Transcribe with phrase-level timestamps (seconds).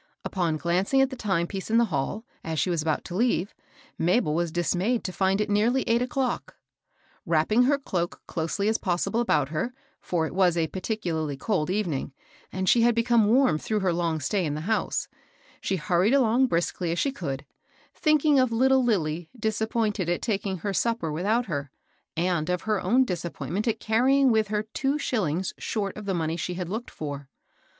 [0.25, 2.85] Upon glancing at the time piece in the hall, as THE AID SOCIETY.
[3.05, 6.55] 377 she was about to leave, Mabel was dismayed to find it nearly eight o'clock.
[7.27, 12.13] Wrapping her cloak closely as possible about her, for it was a particularly cold evening,
[12.51, 15.07] and she had become warm through her long stay in the house,
[15.61, 17.45] she hurried along briskly as she could,
[17.93, 21.69] thinking of little Lilly disappointed at taking her supper with out her,
[22.17, 26.15] and of her own disappointment at carry ing with her two shillings short of the
[26.15, 27.29] money she had looked for.